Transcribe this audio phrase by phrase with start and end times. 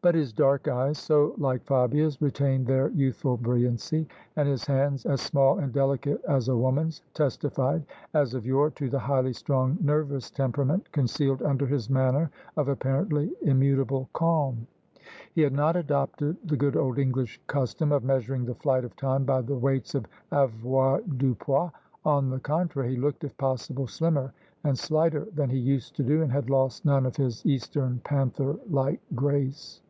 [0.00, 5.20] But his dark eyes, so like Fabia's, retained their youthful brilliancy; and his hands, as
[5.20, 7.84] small and delicate as a woman's, testified
[8.14, 13.32] as of yore to the highly strung nervous temperament concealed under his manner of apparently
[13.42, 14.68] immutable calm.
[15.34, 19.24] He had not adopted the good old English custom of measuring the flight of time
[19.24, 21.72] by the weights of avoirdupois:
[22.04, 26.04] on the con trary he looked, if possible, slimmer and slighter than he used to
[26.04, 29.82] do, and had lost none of his eastern, panther like grace.